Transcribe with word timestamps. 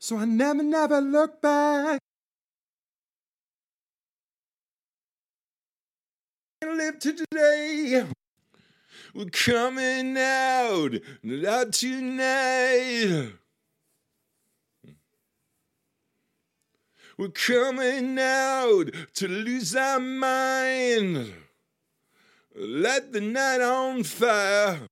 So 0.00 0.16
I 0.18 0.24
never, 0.24 0.62
never 0.62 1.00
look 1.00 1.42
back. 1.42 2.00
Live 6.62 6.98
to 7.00 7.12
today. 7.12 8.04
We're 9.14 9.24
coming 9.26 10.16
out, 10.18 10.92
not 11.22 11.72
tonight. 11.72 13.32
We're 17.16 17.28
coming 17.30 18.18
out 18.18 18.90
to 19.14 19.28
lose 19.28 19.74
our 19.74 19.98
mind. 19.98 21.32
Let 22.54 23.12
the 23.12 23.20
night 23.20 23.60
on 23.60 24.04
fire. 24.04 24.87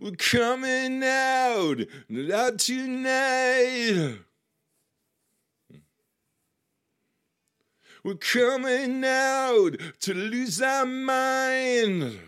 We're 0.00 0.12
coming 0.12 1.02
out, 1.04 1.78
not 2.08 2.58
tonight. 2.58 4.18
We're 8.02 8.16
coming 8.16 9.04
out 9.04 9.76
to 10.00 10.14
lose 10.14 10.60
our 10.60 10.84
mind. 10.84 12.18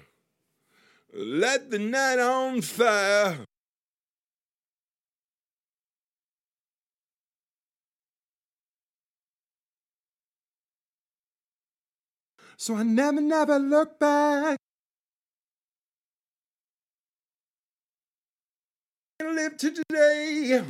Let 1.12 1.70
the 1.70 1.78
night 1.78 2.19
on 2.19 2.62
fire. 2.62 3.39
So 12.56 12.77
I 12.77 12.83
never, 12.84 13.20
never 13.20 13.58
look 13.58 13.98
back. 13.98 14.58
To 19.46 19.70
today. 19.70 20.64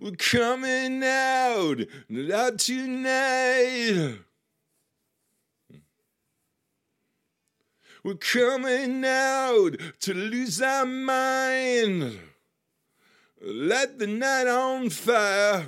We're 0.00 0.12
coming 0.12 1.02
out, 1.02 1.80
not 2.08 2.60
tonight. 2.60 4.18
We're 8.04 8.14
coming 8.14 9.04
out 9.04 9.70
to 10.02 10.14
lose 10.14 10.62
our 10.62 10.86
mind. 10.86 12.20
Let 13.42 13.98
the 13.98 14.06
night 14.06 14.46
on 14.46 14.88
fire. 14.90 15.66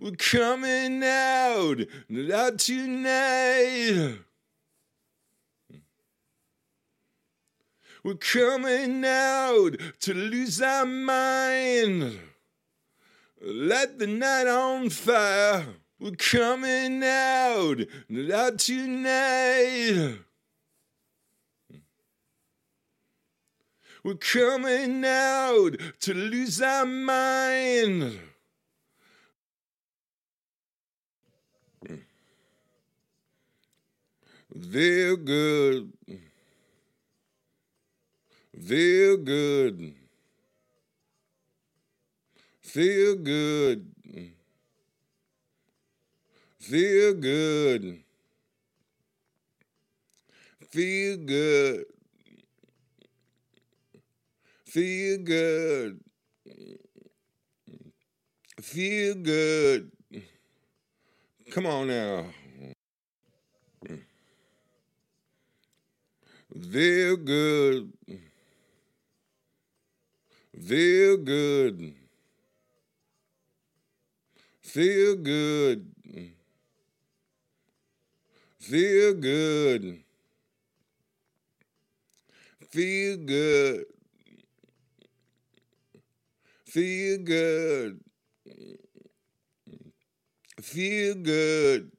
We're 0.00 0.12
coming 0.12 1.02
out, 1.04 1.78
not 2.08 2.58
tonight. 2.58 4.18
We're 8.02 8.14
coming 8.16 9.04
out 9.04 9.76
to 10.00 10.14
lose 10.14 10.60
our 10.60 10.84
mind. 10.84 12.18
Let 13.40 13.98
the 13.98 14.06
night 14.06 14.46
on 14.46 14.90
fire. 14.90 15.66
We're 15.98 16.10
coming 16.12 17.02
out, 17.02 17.78
not 18.08 18.58
tonight. 18.58 20.18
We're 24.02 24.16
coming 24.16 25.02
out 25.06 25.78
to 26.00 26.12
lose 26.12 26.60
our 26.60 26.84
mind. 26.84 28.20
Feel 34.54 35.16
good. 35.16 35.92
Feel 38.56 39.16
good. 39.16 39.94
Feel 42.62 43.16
good. 43.16 43.86
Feel 46.60 47.14
good. 47.14 48.00
Feel 50.70 51.16
good. 51.16 51.84
Feel 54.64 55.18
good. 55.18 56.00
Feel 58.60 59.14
good. 59.16 59.90
Come 61.50 61.66
on 61.66 61.88
now. 61.88 62.24
Feel 66.54 67.16
good. 67.16 67.92
Feel 70.56 71.16
good. 71.16 71.94
Feel 74.62 75.16
good. 75.16 75.86
Feel 78.60 79.14
good. 79.14 80.00
Feel 82.70 83.16
good. 83.16 83.84
Feel 86.64 87.18
good. 87.18 88.00
Feel 90.60 91.14
good. 91.16 91.90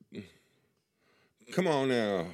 Come 1.51 1.67
on 1.67 1.89
now. 1.89 2.25